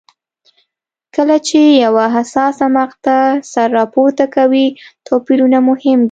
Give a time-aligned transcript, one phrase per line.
[1.15, 4.67] کله چې یوه حساسه مقطعه سر راپورته کوي
[5.07, 5.99] توپیرونه مهم کېږي.